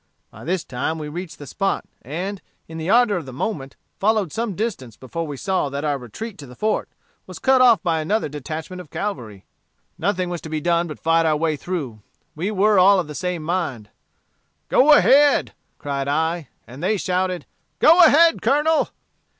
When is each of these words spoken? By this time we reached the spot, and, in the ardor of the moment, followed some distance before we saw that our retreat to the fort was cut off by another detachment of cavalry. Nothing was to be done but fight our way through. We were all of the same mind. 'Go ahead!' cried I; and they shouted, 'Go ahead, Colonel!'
By 0.31 0.45
this 0.45 0.63
time 0.63 0.97
we 0.97 1.09
reached 1.09 1.37
the 1.37 1.45
spot, 1.45 1.85
and, 2.01 2.41
in 2.67 2.79
the 2.79 2.89
ardor 2.89 3.17
of 3.17 3.27
the 3.27 3.31
moment, 3.31 3.75
followed 3.99 4.31
some 4.33 4.55
distance 4.55 4.97
before 4.97 5.27
we 5.27 5.37
saw 5.37 5.69
that 5.69 5.83
our 5.83 5.99
retreat 5.99 6.39
to 6.39 6.47
the 6.47 6.55
fort 6.55 6.89
was 7.27 7.37
cut 7.37 7.61
off 7.61 7.83
by 7.83 7.99
another 8.01 8.27
detachment 8.27 8.79
of 8.81 8.89
cavalry. 8.89 9.45
Nothing 9.99 10.31
was 10.31 10.41
to 10.41 10.49
be 10.49 10.59
done 10.59 10.87
but 10.87 10.97
fight 10.97 11.27
our 11.27 11.37
way 11.37 11.55
through. 11.55 11.99
We 12.35 12.49
were 12.49 12.79
all 12.79 12.99
of 12.99 13.05
the 13.05 13.13
same 13.13 13.43
mind. 13.43 13.91
'Go 14.69 14.91
ahead!' 14.91 15.53
cried 15.77 16.07
I; 16.07 16.47
and 16.65 16.81
they 16.81 16.97
shouted, 16.97 17.45
'Go 17.77 18.01
ahead, 18.03 18.41
Colonel!' 18.41 18.89